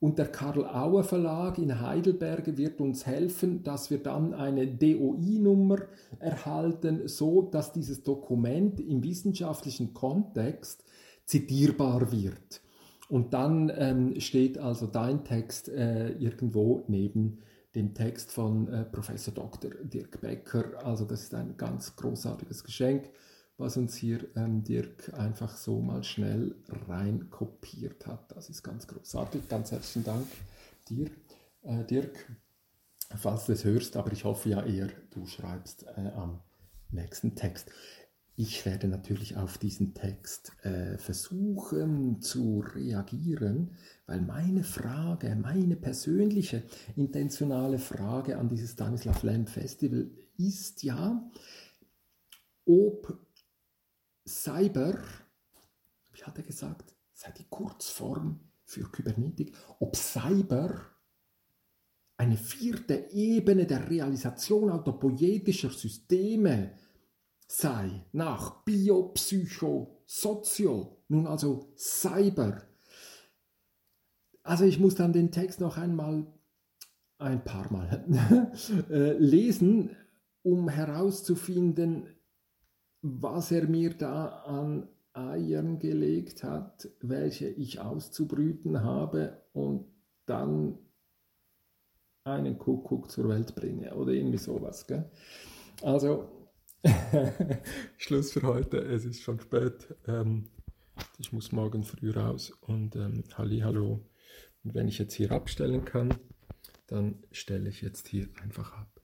Und 0.00 0.18
der 0.18 0.26
Karl 0.26 0.66
Auer 0.66 1.02
Verlag 1.02 1.56
in 1.56 1.80
Heidelberg 1.80 2.58
wird 2.58 2.80
uns 2.80 3.06
helfen, 3.06 3.62
dass 3.62 3.90
wir 3.90 4.02
dann 4.02 4.34
eine 4.34 4.66
DOI-Nummer 4.66 5.78
erhalten, 6.18 7.08
so 7.08 7.40
dass 7.40 7.72
dieses 7.72 8.02
Dokument 8.02 8.80
im 8.80 9.02
wissenschaftlichen 9.02 9.94
Kontext 9.94 10.84
zitierbar 11.24 12.12
wird. 12.12 12.60
Und 13.08 13.34
dann 13.34 13.70
ähm, 13.76 14.20
steht 14.20 14.58
also 14.58 14.86
dein 14.86 15.24
Text 15.24 15.68
äh, 15.68 16.12
irgendwo 16.12 16.84
neben 16.88 17.38
dem 17.74 17.94
Text 17.94 18.32
von 18.32 18.68
äh, 18.68 18.84
Professor 18.84 19.34
Dr. 19.34 19.70
Dirk 19.82 20.20
Becker. 20.20 20.84
Also 20.84 21.04
das 21.04 21.22
ist 21.22 21.34
ein 21.34 21.56
ganz 21.56 21.96
großartiges 21.96 22.64
Geschenk, 22.64 23.10
was 23.58 23.76
uns 23.76 23.96
hier 23.96 24.20
ähm, 24.36 24.62
Dirk 24.64 25.12
einfach 25.18 25.56
so 25.56 25.80
mal 25.80 26.02
schnell 26.02 26.54
rein 26.88 27.28
kopiert 27.30 28.06
hat. 28.06 28.30
Das 28.34 28.48
ist 28.48 28.62
ganz 28.62 28.86
großartig. 28.86 29.48
Ganz 29.48 29.72
herzlichen 29.72 30.04
Dank 30.04 30.26
dir, 30.88 31.10
äh, 31.62 31.84
Dirk, 31.84 32.32
falls 33.16 33.46
du 33.46 33.52
es 33.52 33.64
hörst, 33.64 33.96
aber 33.96 34.12
ich 34.12 34.24
hoffe 34.24 34.48
ja 34.48 34.64
eher, 34.64 34.88
du 35.10 35.26
schreibst 35.26 35.84
äh, 35.96 36.10
am 36.14 36.40
nächsten 36.90 37.34
Text. 37.34 37.70
Ich 38.36 38.66
werde 38.66 38.88
natürlich 38.88 39.36
auf 39.36 39.58
diesen 39.58 39.94
Text 39.94 40.52
äh, 40.64 40.98
versuchen 40.98 42.20
zu 42.20 42.64
reagieren, 42.66 43.76
weil 44.06 44.22
meine 44.22 44.64
Frage, 44.64 45.36
meine 45.36 45.76
persönliche 45.76 46.64
intentionale 46.96 47.78
Frage 47.78 48.36
an 48.36 48.48
dieses 48.48 48.72
Stanislav 48.72 49.22
Lem 49.22 49.46
Festival 49.46 50.10
ist 50.36 50.82
ja, 50.82 51.30
ob 52.66 53.24
Cyber, 54.26 54.98
wie 56.12 56.22
hat 56.24 56.36
er 56.36 56.44
gesagt, 56.44 56.92
sei 57.12 57.30
die 57.38 57.46
Kurzform 57.48 58.40
für 58.64 58.90
Kybernetik, 58.90 59.54
ob 59.78 59.94
Cyber 59.94 60.90
eine 62.16 62.36
vierte 62.36 63.10
Ebene 63.12 63.64
der 63.66 63.88
Realisation 63.88 64.70
autopoietischer 64.70 65.70
Systeme 65.70 66.72
sei 67.46 68.04
nach 68.12 68.64
Biopsycho, 68.64 70.02
Sozio, 70.06 71.04
nun 71.08 71.26
also 71.26 71.72
Cyber. 71.76 72.62
Also 74.42 74.64
ich 74.64 74.78
muss 74.78 74.94
dann 74.94 75.12
den 75.12 75.30
Text 75.30 75.60
noch 75.60 75.76
einmal, 75.76 76.26
ein 77.18 77.44
paar 77.44 77.72
Mal 77.72 78.52
äh, 78.90 79.12
lesen, 79.12 79.96
um 80.42 80.68
herauszufinden, 80.68 82.08
was 83.00 83.50
er 83.50 83.66
mir 83.68 83.94
da 83.94 84.26
an 84.44 84.88
Eiern 85.14 85.78
gelegt 85.78 86.42
hat, 86.42 86.88
welche 87.00 87.48
ich 87.48 87.80
auszubrüten 87.80 88.82
habe 88.82 89.42
und 89.52 89.86
dann 90.26 90.78
einen 92.24 92.58
Kuckuck 92.58 93.10
zur 93.10 93.28
Welt 93.28 93.54
bringe 93.54 93.94
oder 93.94 94.12
irgendwie 94.12 94.38
sowas. 94.38 94.86
Gell? 94.86 95.10
Also 95.82 96.28
Schluss 97.96 98.32
für 98.32 98.42
heute. 98.42 98.78
Es 98.78 99.04
ist 99.04 99.22
schon 99.22 99.40
spät. 99.40 99.94
Ähm, 100.06 100.48
ich 101.18 101.32
muss 101.32 101.52
morgen 101.52 101.82
früh 101.82 102.10
raus 102.10 102.50
und 102.60 102.96
ähm, 102.96 103.24
Halli, 103.34 103.60
hallo. 103.60 104.06
Und 104.62 104.74
wenn 104.74 104.88
ich 104.88 104.98
jetzt 104.98 105.14
hier 105.14 105.32
abstellen 105.32 105.84
kann, 105.84 106.14
dann 106.86 107.24
stelle 107.32 107.68
ich 107.68 107.80
jetzt 107.80 108.08
hier 108.08 108.28
einfach 108.42 108.72
ab. 108.72 109.00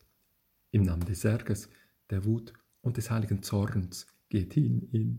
Im 0.71 0.83
Namen 0.83 1.05
des 1.05 1.25
Ärgers, 1.25 1.69
der 2.11 2.25
Wut 2.25 2.53
und 2.83 2.97
des 2.97 3.11
heiligen 3.11 3.43
Zorns 3.43 4.07
geht 4.29 4.55
hin 4.55 4.89
in 4.93 5.19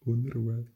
Unruhe. 0.00 0.66